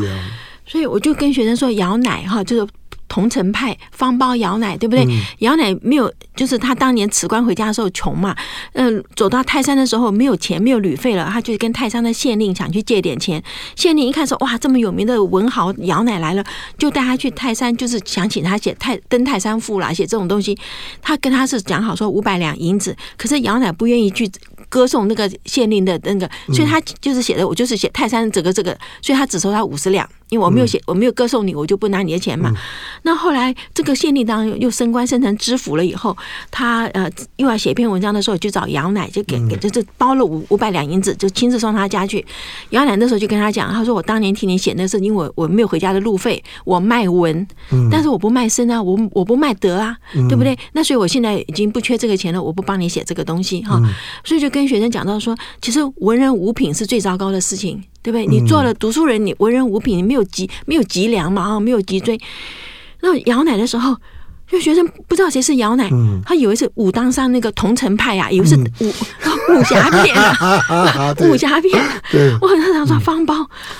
[0.65, 2.67] 所以我就跟学生说，咬奶哈就是。
[3.09, 5.05] 桐城派方苞姚鼐，对不对？
[5.39, 8.33] 姚鼐没有，就是他当年辞官回家的时候穷嘛，
[8.73, 13.43] 嗯，走到泰山的时候没有钱，没有旅费了，他就跟泰山的县令想去借点钱。
[13.75, 16.43] 县令一看说，哇，这么有名的文豪姚鼐来了，
[16.77, 20.57] 就带他去泰山，就是想请他写泰登泰山赋啦，写这种东西。
[21.01, 24.29] 他跟他是讲好说五百两银子，可是姚鼐不愿意去。
[24.67, 32.53] 歌颂那个县令的那个，所以他就是写的，我就是写泰山这个这个，所以他只收他五十两，因为我没有写，我没有歌颂你，我就不拿你的钱嘛。
[33.01, 36.15] 那后来这个县令当然又升官升成知府了以后，
[36.51, 42.23] 他呃又要写一篇文章的时候，就找杨奶，就给给这这包了五五百两银子，就亲自送他家去。
[42.69, 47.47] 杨奶那时候就跟他讲，他说我当年替你写那是因为我我没有回家的路费，我卖文，
[47.91, 50.55] 但是我不卖身啊，我我不卖德啊，对不对？
[50.73, 53.81] 那所以我现在已经不缺这个钱了，我不帮你写这个东西哈，
[54.23, 54.59] 所以就跟。
[54.59, 58.25] 跟学生讲到说，其实文人无品是最糟糕的事情，对不对？
[58.25, 62.19] 你做了读书人，你文人无品，你没有脊没有脊梁嘛，啊，没有脊椎。
[63.01, 63.95] 那姚奶的时候，
[64.47, 71.83] 就学生不知道谁是姚奶，嗯、他以为是武当山那个桐城派啊，以为是武、嗯、武侠片啊， 武侠片。
[72.41, 73.35] 我很常说方包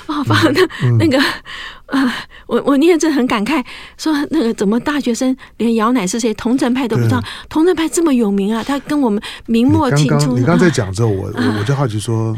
[0.08, 1.21] 啊，方那那个。
[1.89, 2.13] 啊，
[2.45, 3.65] 我我念着很感慨，
[3.97, 10.38] 说那个怎么大学生连姚奶是谁，桐城派都不知道，桐城派这么有名啊，他跟我们明末清初。
[10.38, 12.36] 你刚才讲之后，我我就好奇说，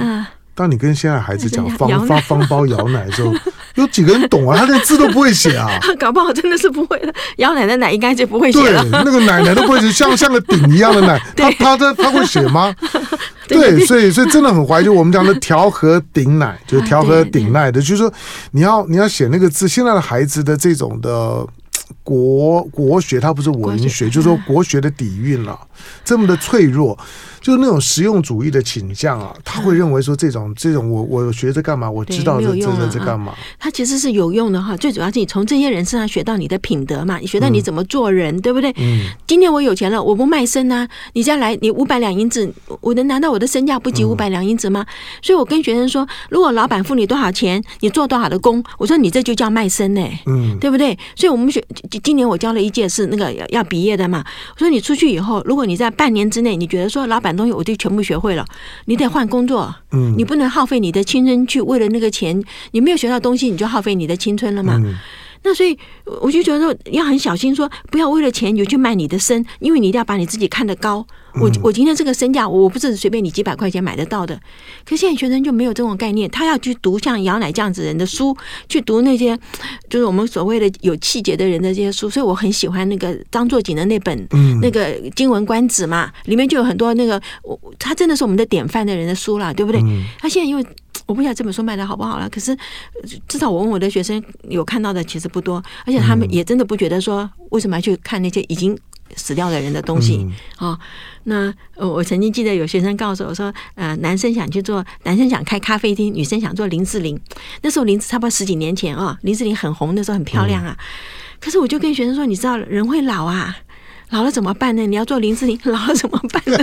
[0.62, 3.34] 当你跟现在孩子讲 方方方包摇奶的时候，
[3.74, 4.56] 有几个人懂啊？
[4.60, 5.68] 他连字都不会写啊，
[6.00, 7.12] 搞不好真的是不会的。
[7.38, 12.76] 摇奶的奶应该就不会写了，那个奶奶都不会写，像像个鼎一样的奶，他他他他会写吗？
[13.48, 14.94] 对，所以所以真的很怀旧。
[14.94, 18.14] 我们讲的调和顶奶，就是调和顶奶的，就是说
[18.52, 19.68] 你要你要写那个字。
[19.68, 21.44] 现在的孩子的这种的
[22.04, 25.60] 国国学，它不是文学，就是说国学的底蕴了，
[26.06, 26.98] 这么的脆弱。
[27.42, 31.90] 就是那种实用主义的倾向啊，他会认为说这种这种我我学着干嘛？
[31.90, 33.34] 我知道这这这干嘛？
[33.60, 38.72] 他其实是有用的哈，最主要是你从这些人身上学到你的品德嘛，你学到你怎么做人，对不对？
[38.78, 39.06] 嗯。
[39.26, 44.86] 今天我有钱了，我不卖身呐，你再来，你五百两银子，我能难道我的身价不及五百两银子吗？
[45.22, 50.98] 所以我跟学生说，如果老板付你多少钱，你做多少的工，我说你这就叫卖身呢，嗯，对不对？
[51.16, 51.64] 所以我们学
[52.04, 54.24] 今年我教了一届是那个要要毕业的嘛，
[54.56, 58.46] 我说你出去以后，如果你在半年之内，你觉得说老板东西我就全部学会了，
[58.86, 64.80] 你得换工作，嗯，你不能耗费你的青春去为了那个钱，你没有学到东西，你就耗费你的青春了嘛。
[64.84, 64.98] 嗯
[65.44, 65.78] 那所以
[66.22, 71.06] 我就觉得说要很小心，说不要为了钱你就去卖你的身，因为你一定要把你自己看得高。
[71.36, 74.36] 我我今天这个身价，我不是随便你几百块钱买得到的。
[74.84, 78.36] 可是现在学生就没有这种概念，他要去读像姚乃这样子人的书，
[78.68, 79.38] 去读那些
[79.90, 82.10] 就是我们所谓的有气节的人的这些书。
[82.10, 84.28] 所以我很喜欢那个张作锦的那本
[84.62, 89.82] 那个《经文观止》嘛，里面就有很多那个我他真的是我们的典范的人的书了，对不对？
[90.20, 90.66] 他现在因为。
[91.12, 92.58] 我不晓得这本书卖的好不好了，可是
[93.28, 98.78] 至少我问我的学生有看到的其实不多，而且他们也真的不觉得说为什么要去看那些已经
[99.18, 100.80] 死掉的人的东西啊、嗯哦？
[101.26, 107.20] 那我曾经记得有学生告诉我说，呃，男生想去做，男生想开咖啡厅，女生想做林志玲。
[107.62, 110.78] 那时候林志差不多十几年前啊、哦，林志玲很红，那时候很漂亮啊。
[111.42, 113.58] 可是我就跟学生说，你知道人会老啊。
[114.12, 114.86] 老了怎么办呢？
[114.86, 116.58] 你要做林志玲， 老了怎么办呢？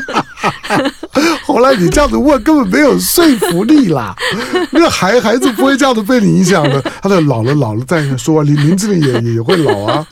[1.44, 4.14] 后来你这样子问根本没有说服力啦，
[4.70, 6.80] 那个孩孩子不会这样子被你影响的。
[7.02, 10.06] 他说老了老了再说，林林志玲也也会老啊。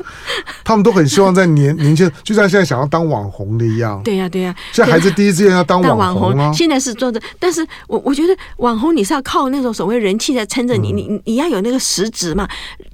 [0.65, 4.01] 他们都很希望在年年轻，就像现在想要当网红的一样。
[4.03, 4.73] 对呀、啊、对呀、啊。
[4.73, 6.51] 现在孩子第一志愿要当网红啊。
[6.53, 12.49] 现在是做的，但是我我觉得网红你是要靠那种所谓人气在撑着你，嗯、你你要有那个实质嘛。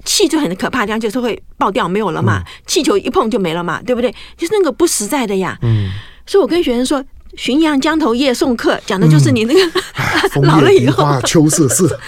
[0.05, 2.43] 气就很可怕，这样就是会爆掉，没有了嘛。
[2.67, 4.13] 气球一碰就没了嘛，对不对？
[4.37, 5.57] 就是那个不实在的呀。
[5.61, 5.89] 嗯，
[6.25, 7.03] 所以我跟学生说，
[7.37, 9.59] 浔阳江头夜送客，讲的就是你那个、
[10.35, 11.99] 嗯、 老了以后，秋瑟瑟。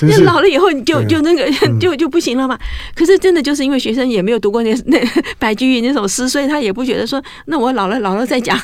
[0.00, 2.54] 那老了以后，你就就那个 就就不行了嘛。
[2.54, 2.60] 嗯、
[2.94, 5.00] 可是真的就是因为学生也没有读过那那
[5.40, 8.56] 白居易那首诗，所以他也不觉得说，那我老了老了再讲，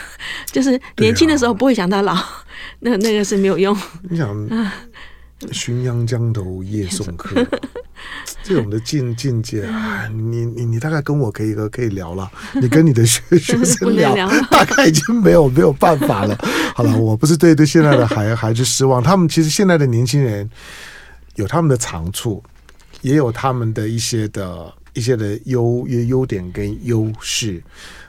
[0.53, 2.45] 就是年轻的时候不会想到老，啊、
[2.81, 3.77] 那那个是没有用。
[4.09, 4.29] 你想，
[5.41, 7.45] 浔阳江头夜送客。
[8.43, 14.15] 这种的境境界啊，你你你大概跟我可以可以聊了，你跟你的学学生聊，
[14.51, 16.37] 大概已经没有没有办法了。
[16.75, 20.49] 好了，我不是对对现在的孩 孩子失望，他们其实现在的年轻人
[21.37, 22.43] 有他们的长处，
[23.01, 27.63] 也有他们的一些的一些的优优优点跟优势。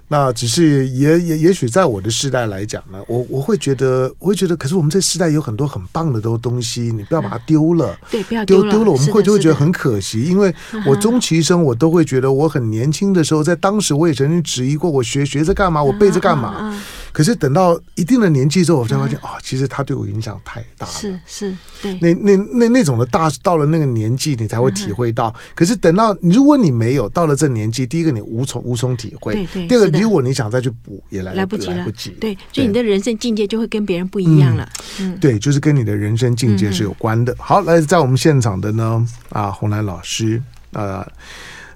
[0.07, 10.23] 那只是也也也许在我的时代来讲呢，我我会觉得我会觉得，可是我们这时代有很多很棒的都东西，你不要把它丢了，对，不要丢了，丢丢了，我们会就会觉得很可惜。
[10.23, 10.53] 因为
[10.85, 16.79] 我终其一生，我都会觉得我很年轻的时候，在当时我也曾经质疑过，我学学着干嘛，我背着干嘛。
[17.15, 20.91] 可是等到一定的年纪之后，我才发现啊，其实他对我影响太大了。
[20.91, 21.93] 是是，对。
[22.01, 25.33] 那那那那种的大，到了那个年纪，你才会体会到。
[25.55, 29.67] 可是等到如果你没有到了这年纪，第一个你无从无从体会，对对。
[29.67, 32.09] 第二个，如果你想再去补，也来来不及了，来不及。
[32.19, 34.69] 对，所以你的人生境界就会跟别人不一样了。
[34.99, 37.33] 嗯，对，就是跟你的人生境界是有关的。
[37.39, 41.07] 好，来在我们现场的呢，啊，红兰老师，啊。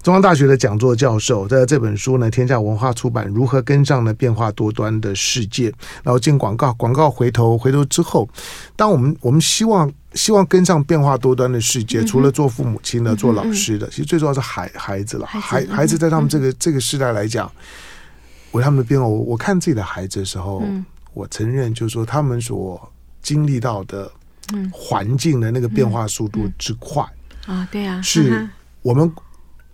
[0.02, 5.70] 中央大学的讲座教授，在这本书呢，天下文化出版《如何跟上呢变化多端的世界》。
[6.04, 8.28] 然后进广告，广告回头回头之后，
[8.78, 15.26] 当我们我们希望希望跟上变化多端的世界，除了做父母亲的、做老师的，其实最重要是孩孩子了。
[15.26, 17.52] 孩孩子在他们这个这个时代来讲，
[18.52, 20.64] 为他们的变化，我我看自己的孩子的时候，
[21.14, 22.90] 我承认就是说，他们所
[23.22, 24.10] 经历到的
[24.72, 27.04] 环境的那个变化速度之快
[27.46, 28.48] 啊，对啊，是
[28.82, 29.12] 我们。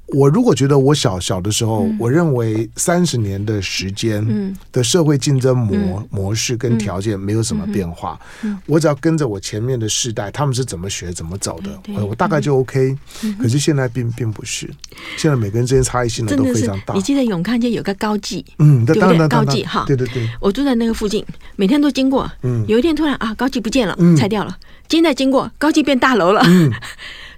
[0.08, 12.96] 我如果觉得我小小的时候，我认为三十年的时间的社会竞争模模式跟条件没有什么变化，嗯我只要跟着我前面的世代，他们是怎么学怎么走的，我大概就 OK。
[13.39, 14.70] 可是现在并并不是，
[15.18, 16.94] 现在每个人之间差异性都非常大。
[16.94, 19.28] 你记得永康街有个高技，嗯，对不对？
[19.28, 22.32] 高技哈，对对对，我住在那个附近，每天都经过。
[22.44, 24.56] 嗯，有一天突然啊，高技不见了，嗯拆掉了。
[24.88, 26.41] 今天再经过，高技变大楼了。
[26.46, 26.72] 嗯。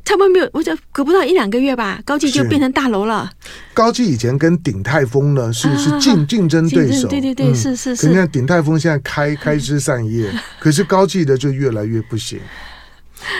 [0.07, 3.29] 差不多没有，我就隔不到一两个月吧，高技就变成大楼了。
[3.73, 8.07] 高技以前跟鼎泰丰呢是是竞竞争对手，对对对，是是是。
[8.07, 12.39] 你看鼎泰丰现在开开枝散叶， 可是高技的就越来越不行，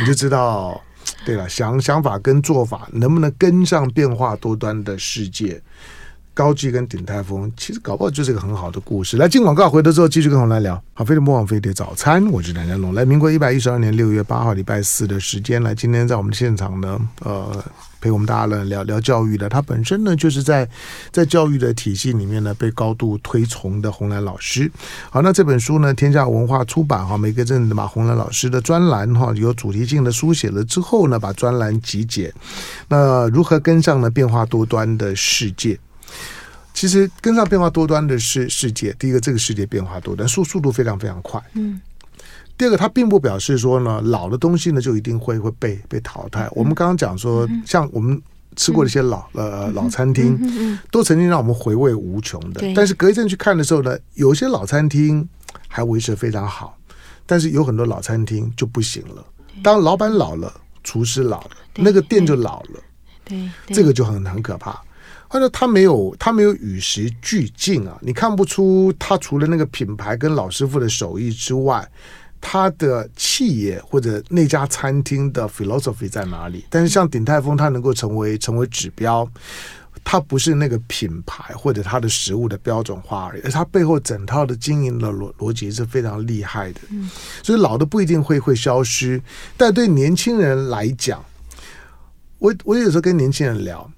[0.02, 0.84] 你就知道，
[1.26, 5.62] 对了，想想法跟做法能不能跟上变化多端的世界。
[6.38, 9.18] 高记跟鼎泰丰，其实搞不好就是一个很好的故事。
[9.18, 10.80] 来进广告，回头之后继续跟我们来聊。
[10.94, 12.94] 好，飞碟魔王飞碟早餐，我是梁家龙。
[12.94, 17.66] 来，民国一百一十二年六月八号礼拜四的时间，来，今天在我们现场呢，呃，
[18.00, 19.50] 陪我们大家呢聊聊教育的。
[19.50, 20.70] 他本身呢，就是在
[21.12, 24.72] 在教育的体系里面呢，被高度推崇的红兰老师。
[25.10, 32.32] 好，那这本书呢，天下文化出版哈，每个镇的把红兰老师的专栏哈，有主题性的书写了之后呢，把专栏集结。
[32.88, 35.80] 那如何跟上呢变化多端的世界？
[36.78, 41.44] 其实跟上变化多端的是世界，第一个，这个世界变化多端，速速度非常非常快。
[41.54, 41.82] 嗯。
[42.56, 46.48] 第二个，它并不表示说呢，老的东西呢就一定会会被被淘汰。
[46.52, 48.22] 我们刚刚讲说，像我们
[48.56, 52.72] 吃过的一些老、嗯、呃老餐厅，都曾经让我们回味无穷的。
[52.76, 55.28] 但是隔一阵去看的时候呢，有些老餐厅
[55.68, 56.78] 还维持得非常好，
[57.26, 59.26] 但是有很多老餐厅就不行了。
[59.64, 62.80] 当老板老了，厨师老了，那个店就老了。
[63.26, 64.80] 对，这个就很很可怕。
[65.28, 71.88] 或者他没有他没有与时俱进啊，你看不出他除了那个品牌跟老师傅的手艺之外，
[72.40, 76.66] 他的企业或者那家餐厅的 philosophy 在哪里？
[76.70, 79.28] 但是像鼎泰丰，它能够成为成为指标，
[80.04, 86.82] 它不是那个品牌或者它的食物的标准化而已，而它背后整套的经营的逻逻辑是非常厉害的。
[87.44, 89.20] 所以老的不一定会会消失，
[89.58, 91.26] 但对年轻人来讲，
[92.38, 93.92] 我我有时候跟年轻人聊。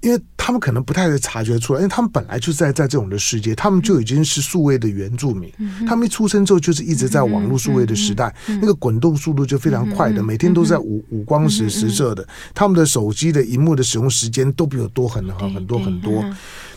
[0.00, 5.52] 因为他们可能不太会察觉出来，因为他们本来就在在这种的世界，他们就已经是数位的原住民。
[5.86, 12.26] 他们一出生之后就是一直在网络数位的时代，那个滚动速度就非常快的，每天都在五五光十十色的。
[12.54, 16.24] 他们的手机的荧幕的使用时间都比我多很很很多很多。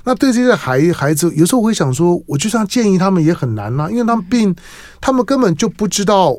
[0.03, 4.55] 那对这些孩孩子，有时候我会想说，我就算建议他们也很难呐，因为他们并
[4.99, 6.35] 他们根本就不知道。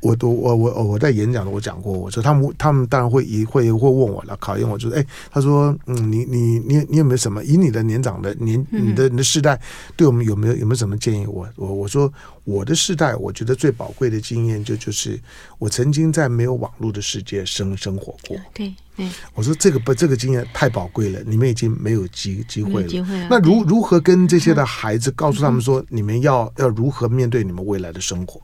[0.00, 9.60] 我都我我我在演讲的我讲过，我说他们他们当然会一会会问我了，考验我，就是哎，他说嗯，你你你你有没有什么以你的年长的年你的你的世代
[9.96, 11.26] 对我们有没有有没有什么建议？
[11.26, 12.12] 我我我说
[12.44, 15.18] 我的世代，我觉得最宝贵的经验就就是
[15.58, 18.36] 我曾经在没有网络的世界生生活过。
[18.54, 22.88] 对对，我说这个不这个经验太宝贵了，你们已经没有机机会了。
[22.88, 23.26] 机会了。
[23.30, 28.40] 那如如何跟这些的 孩子告诉他们说，你们要要如何面对你们未来的生活？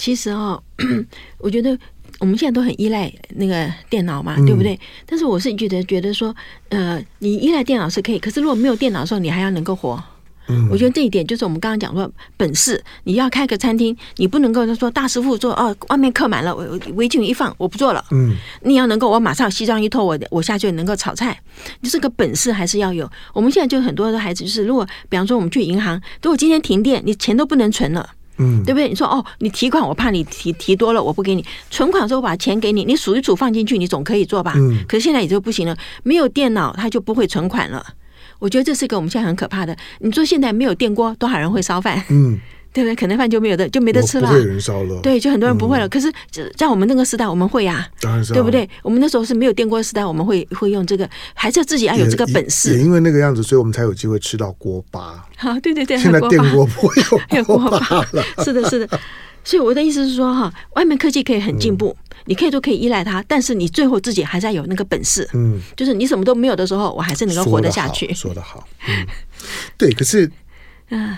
[0.00, 0.62] 其实哦，
[1.36, 1.78] 我觉得
[2.20, 4.80] 我们现在都很依赖那个电脑嘛，对不对？
[5.04, 6.34] 但是我是觉得，觉得说，
[6.70, 10.02] 呃，你依赖电脑是可以，可是如果没有电脑的时候，你还要能够活。
[10.48, 12.82] 嗯，我觉得这一点就是我们刚刚讲说本事。
[13.04, 18.02] 你要开个餐厅，你不能够说大师傅说哦，外面客满了，我围裙一放，我不做了。
[18.10, 21.38] 嗯，你要能够，我马上西装一脱，我我下去能够炒菜。
[21.80, 23.06] 你这个本事还是要有。
[23.34, 28.08] 我们现在就很多的孩子，就是如果比方说我们去银行，如果今天停电，你钱都不能存了。
[28.40, 28.88] 嗯，对不对？
[28.88, 34.54] 你说哦，你提款，我怕你提提多了，我不给你存款的时候，我把钱给你，你数一数放进去，你总可以做吧？
[34.56, 34.84] 嗯。
[34.88, 37.84] 可是现在也就不行了，没有电脑，他就不会存款了。
[38.38, 39.76] 我觉得这是一个我们现在很可怕的。
[39.98, 42.02] 你说现在没有电锅，多少人会烧饭？
[42.10, 42.38] 嗯。
[42.72, 42.94] 对不对？
[42.94, 44.28] 可能饭就没有的，就没得吃了。
[44.28, 45.00] 不会有人烧了。
[45.00, 45.88] 对，就很多人不会了。
[45.88, 46.12] 可是，
[46.56, 47.88] 在我们那个时代，我们会呀，
[48.32, 48.68] 对不对？
[48.82, 52.76] 我们那时候是没有电锅的时代，我们会会用这个，还是自己要有这个本事。
[52.76, 55.26] 也因为那个样子，所以我们才有机会吃到锅巴。
[55.36, 55.98] 好， 对对对。
[55.98, 57.02] 现在电锅不会
[57.36, 57.78] 有锅巴
[58.12, 58.24] 了。
[58.44, 59.00] 是的，是的。
[59.42, 65.28] 所以我的意思是说，哈，外面科技可以很进步，你可以都可以依赖它，但是你最后自己还是要有那个本事。
[65.32, 68.12] 嗯，就是你什么都没有的时候，我还是能够活得下去。
[68.14, 68.68] 说得好。
[68.86, 69.06] 嗯，
[69.76, 70.30] 对，可是，
[70.90, 71.16] 嗯。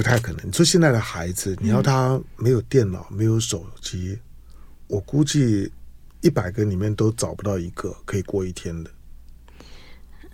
[0.00, 0.46] 不太可能。
[0.46, 4.18] 你说现在的孩子，你要他没有电脑、没有手机，
[4.86, 5.70] 我估计
[6.22, 8.90] 一百个里面都找不到一个可以过一天的。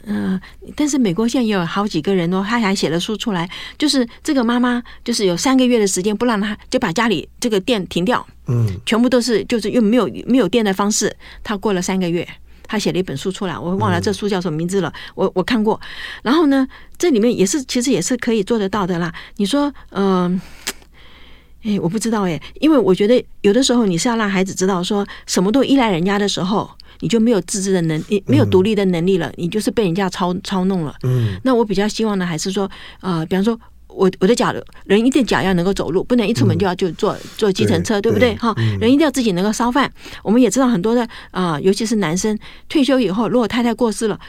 [0.05, 0.40] 嗯，
[0.76, 12.24] 但是美国现在也有好几个人哦，他还写了书出来，就是这个妈妈就是有三个月的时间不让他，就把家里这个电停掉，嗯，全部都是就是用没有没有电的方式，他过了三个月。
[12.66, 14.88] 他写了一本书出来，我忘了这书叫什么名字了。
[14.88, 15.81] 嗯、我我看过，
[16.22, 16.66] 然后呢，
[16.98, 19.12] 这里面也是其实也是可以做得到的啦。
[19.37, 20.40] 你说，嗯、
[21.62, 30.94] 呃，哎，我不知道哎，因为我觉得有的时候你是要让孩子知道，说什么都依赖人家的时候，你就没有自制的能力，没有独立的能力了，你就是被人家操操弄了。
[31.02, 33.59] 嗯，那我比较希望的还是说，呃，比方说。
[33.96, 34.54] 我我的脚，
[34.85, 38.37] 人一定脚要能够走路，不能一出门就要就坐坐计程车，对不对？
[38.37, 39.90] 哈，人一定要自己能够烧饭。
[40.22, 44.20] 我们也知道很多的啊，尤其是男生退休以后，如果太太过世了，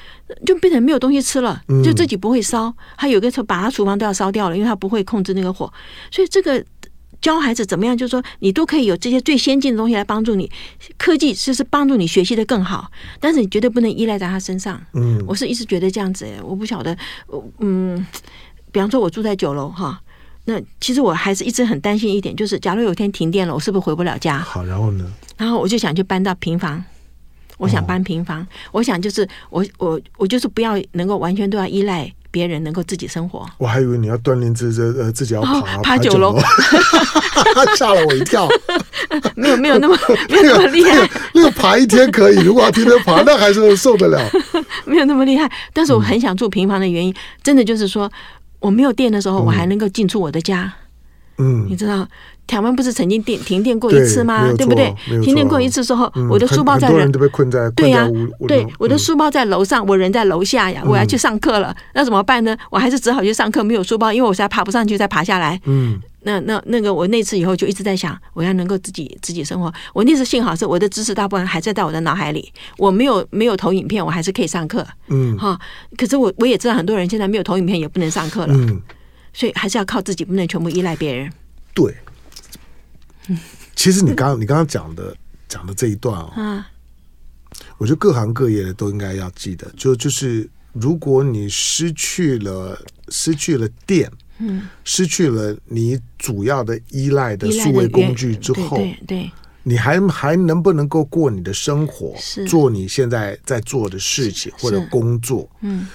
[0.45, 5.71] 就变成没有东西吃了，就自己不会烧，他有个时候把他厨房都要烧掉了，因为他不会控制那个火。
[6.09, 6.63] 所以这个
[7.19, 10.49] 教孩子怎么样，就是说你都可以有这些最先进的东西来帮助你，
[10.97, 14.81] 科技就是帮助你学习的更好，但是你绝对不能依赖在他身上。
[14.93, 16.97] 嗯，我是一直觉得这样子，我不晓得，
[17.59, 18.05] 嗯。
[18.71, 19.99] 比方说，我住在九楼哈，
[20.45, 24.39] 那其实我还是一直很担心一点，就是假如有一天停电了，我是不是回不了家？
[24.39, 25.05] 好，然后呢？
[25.37, 26.83] 然后我就想去搬到平房，
[27.57, 33.47] 我想搬平房，哦、我想就是我我我就是不要能够完全都要依赖别人，能够自己生活。
[33.57, 36.37] 我还以为你要锻炼自这呃自己要爬、哦、爬九楼，
[37.77, 38.47] 吓了我一跳。
[39.35, 39.95] 没有没有那么
[40.29, 44.19] 没有那么厉害，那个那个爬一天可以，如果要天天爬，那还是受得了。
[44.85, 48.11] 没有那么厉害，但是我很想住平房的原因，嗯、真的就是说。
[48.59, 50.73] 我没有电的时候，我还能够进出我的家。
[51.39, 52.07] 嗯，你知道
[52.47, 54.51] 台湾不是曾经电停电过一次吗？
[54.57, 54.91] 对不对？
[55.21, 58.09] 停电过一次之后，我的书包在人都被困在对呀，
[58.47, 62.57] 对，我的书包在楼上，我人在楼下呀，我要去上课了，那怎么办呢？
[62.71, 65.61] 我还是只好去上课，没有书包，因为我实在爬不上去，再爬下来。
[65.65, 69.73] 嗯，那那那个我那次以后就一直在想，我要能够自己自己生活。
[69.93, 74.85] 我那次幸好是我的知识大部分还在在我的脑海里，我没有没有投影片，我还是可以上课。
[75.07, 75.57] 嗯，哈，
[75.97, 78.53] 可是我我也知道很多人现在没有投影片也不能上课了。
[78.53, 78.81] 嗯，
[79.31, 81.31] 所以还是要靠自己，不能全部依赖别人。
[81.73, 81.95] 对。
[83.73, 85.15] 其实你刚刚你刚刚讲的
[85.47, 86.67] 讲的这一段哦，啊，
[87.77, 92.77] 我觉得各行各业的都应该要记得，就就是如果你失去了
[93.09, 99.31] 失去了电，嗯，失去了你主要的依赖的数位工具之后，对对，
[99.63, 102.15] 你还还能不能够过你的生活，
[102.47, 105.49] 做你现在在做的事情或者工作？
[105.61, 105.87] 嗯，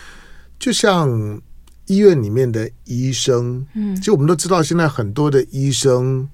[0.58, 1.40] 就像
[1.86, 6.28] 医院里面的医生，嗯，其实我们都知道，现在很多的医生。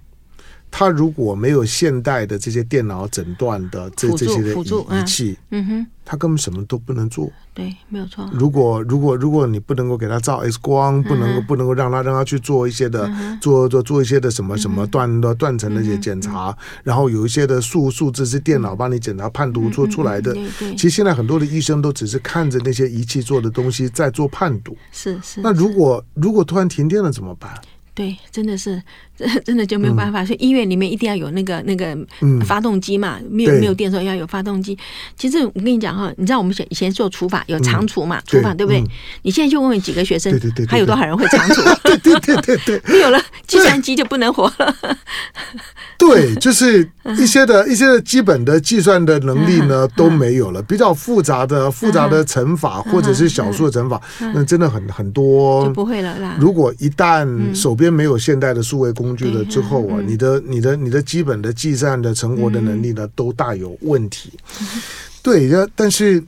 [0.71, 7.31] 他如果没有现代的这些电脑诊断的这这些的仪器，嗯哼，他根本什么都不能做。
[7.55, 8.29] 对，没有错。
[8.33, 13.11] 如果如果如果你不能够给他照 X 光，不能够不能够让他让他去做一些的
[13.41, 20.33] 做做做一些的什么什么断的断层的一些检查，然后有一些的数数字是电脑帮你检查判读做出来的。
[20.77, 24.77] 其实现在很多的医生都只是看着那些仪器做的东西在做判读。
[24.93, 25.41] 是是。
[25.41, 27.51] 那如果如果突然停电了怎么办？
[27.93, 28.81] 对，真的是，
[29.45, 30.23] 真的就没有办法。
[30.23, 31.97] 嗯、所以医院里面一定要有那个那个
[32.45, 34.77] 发动机嘛，嗯、没有没有电的时候要有发动机。
[35.17, 38.81] 其实我跟你讲哈，你知道我们以前做除法有长除嘛，厨、嗯、房对不对？
[38.81, 38.89] 嗯、
[39.23, 41.63] 你现在就问问几个学生，对对对对还有多少人会长除？
[41.83, 44.75] 对对对对对， 没有了，计算机就不能活了。
[45.99, 46.89] 对，就是
[47.19, 54.01] 一些的一些的基本的计算的能力呢都没有了，比较复杂的复杂的乘法或者是小数的乘法，
[54.33, 55.65] 那真的很很多。
[55.65, 56.37] 就不会了啦。
[56.39, 64.33] 如果一旦手边没有现代的数位工具了之后啊，你的你的你的基本的计算的成果的能力呢都大有问题。
[65.23, 66.23] 对，但是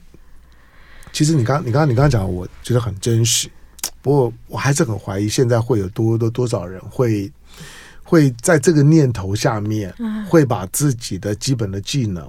[1.13, 3.49] 其实你刚你刚刚你刚刚讲，我觉得很真实。
[4.03, 7.31] 不过我还是很怀疑，现在会有多多多少人会。
[8.03, 9.95] 会在这个念头下面，
[10.29, 12.29] 会把自己的基本的技能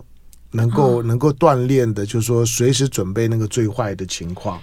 [0.51, 4.61] 能够能够锻炼的，就是说随时准备那个最坏的情况。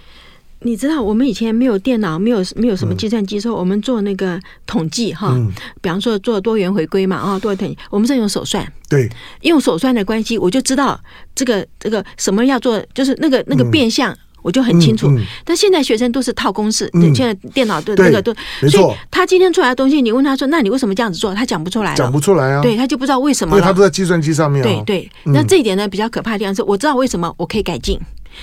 [0.63, 5.37] 你知道，我们以前没有电脑，没有没有什么计算机，时候我们做那个统计哈，
[5.81, 8.67] 比方说做多元回归嘛啊，多元统计，我们是用手算。
[8.89, 9.09] 对，
[9.43, 10.99] 用手算的关系，我就知道
[11.35, 14.17] 这个这个什么要做，就是那个那个变相。
[14.41, 18.33] 我就很清楚，嗯嗯、但现在学生都是套公式，嗯、现在电脑的那个都，
[18.71, 24.65] 所以他今天出来的东西，你问他说：“那你为什么这样子做？”他讲不出来，讲不出来啊，对，他就不知道为什么，因为他都在计算机上面、啊。
[24.65, 27.99] 对对，那这一点呢比较可怕的地方是，我知道为什么我可以改进，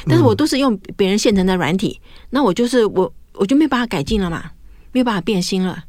[0.07, 4.51] 但是我都是用别人现成的软体，那我就是我我就没办法改进了嘛，
[4.91, 5.83] 没有办法变新了。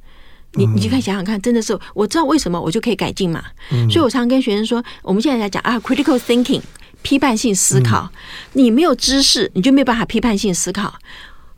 [0.53, 6.63] 你你就可以想想看，真的是我知道为什么我就可以改进嘛，嗯、所以我常常跟学生说，我们现在在讲啊，critical thinking。
[7.03, 8.11] 批判性思考，
[8.55, 10.93] 你没有知识，你就没有办法批判性思考。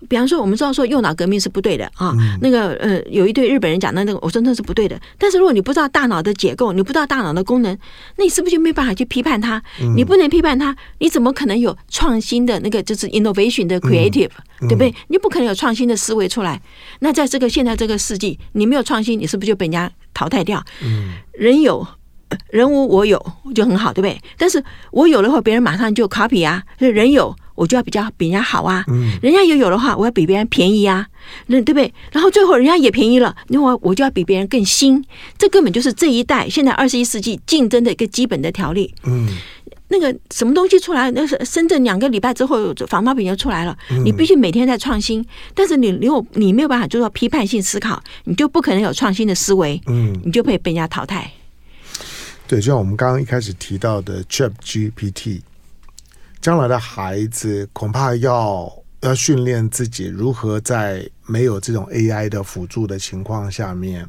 [0.09, 5.01] 比方说，我们知道说右脑革命是不对的啊，那个呃，有一对日本人讲的那个，我说那是不对的。
[5.18, 7.76] 但是如果你不知道大脑的结构，你不知道大脑的功能，
[8.16, 9.61] 那你是不是就没办法去批判它？
[9.96, 14.30] 你不能批判它，你怎么可能有创新的那个就是 innovation 的 creative，
[14.61, 14.94] 对不对？
[15.09, 16.61] 你不可能有创新的思维出来。
[17.01, 20.62] 那在这个现在这个世纪，你没有创新，你是不是就被人家淘汰掉？
[21.32, 21.86] 人有。
[22.51, 23.18] 人无我有
[23.55, 24.20] 就很好，对不对？
[24.36, 26.62] 但是我有的话，别人马上就 copy 啊。
[26.76, 28.85] 人有，我就要比较比人家好啊。
[28.89, 31.07] 嗯，人家也有的话，我要比别人便宜啊，
[31.49, 31.93] 那对不对？
[32.13, 35.05] 然后最后人家也便宜了，那我我就要比别人更新。
[35.37, 38.95] 这根本就是这一代现在二十一世纪竞争的一个基本的条例。
[39.05, 39.29] 嗯，
[39.89, 43.77] 那个什么东西出来，那是深圳两个礼拜之后仿冒品就出来了。
[44.05, 49.81] 你必须每天在创新，但是你如果你没有办法做到批判性思考，你就不可能有创新的思维。
[49.87, 51.31] 嗯，你就会被人家淘汰。
[52.47, 55.41] 对，就像我们刚刚一开始提到的 ChatGPT，
[56.49, 58.72] 将来的孩子恐怕要
[59.03, 64.09] 要训练自己如何在没有这种 AI 的辅助的情况下面，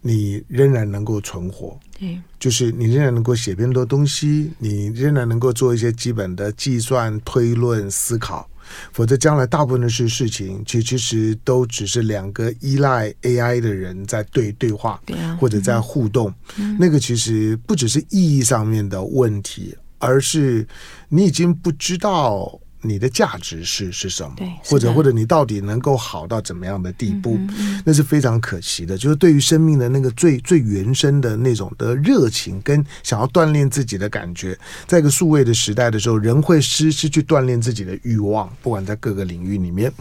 [0.00, 1.76] 你仍然能够存活。
[1.98, 8.48] 对，就是你仍然能够写更多东西，你仍然能够做一些基本的计算、推论、思考。
[8.92, 15.00] 否则，将来大部分的事事情，其其实都只是两个依赖 AI 的人在对对话，
[15.40, 16.32] 或者在互动。
[16.78, 20.66] 那个其实不只是意义上面的问题，而是
[21.08, 22.60] 你已经不知道。
[22.82, 24.36] 你的价值是是什么？
[24.64, 27.38] 或者或者你到底能够好到怎么样的地步？
[27.84, 28.96] 那是非常可惜的。
[28.96, 34.56] 就是对于生命的那个最最原生的那种的热情，跟想要锻炼自己的感觉，
[34.86, 39.92] 在一个数位的时代的时候，人会失失去锻炼自己的欲望，不管在各个领域里面。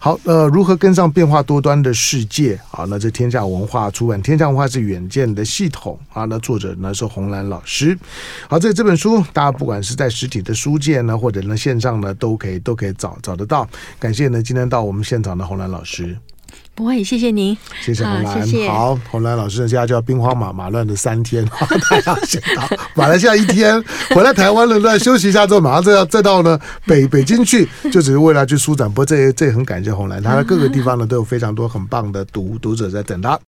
[0.00, 2.58] 好，呃，如何跟上变化多端的世界？
[2.70, 6.24] 好，那这天下文化出版，天下文化是远见的系统啊。
[6.24, 7.96] 那作者呢是红兰老师。
[8.48, 12.15] 好，这这本书，大家不管是在实体的书店呢，或者呢线上呢。
[12.16, 16.16] 都可以都可以找找得到，感谢呢今天到我们现场的红兰老师。
[16.74, 18.26] 不会，谢谢您，谢谢红兰。
[18.26, 21.42] 啊、谢谢好，红兰老师呢，现在叫兵荒马马乱的三天，
[21.90, 28.86] 大家先到马来西亚一天，回来台湾了，再休息一下之后，马上再要再到呢北北京去，就只是为了去舒展。
[28.88, 33.40] 不过这也这也很感谢红兰，他在各个地方呢都有非常多很棒的读读者在等他。